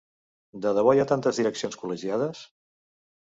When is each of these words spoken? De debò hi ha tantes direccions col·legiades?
De 0.63 0.71
debò 0.77 0.95
hi 0.95 1.01
ha 1.03 1.05
tantes 1.11 1.39
direccions 1.41 1.79
col·legiades? 1.81 2.41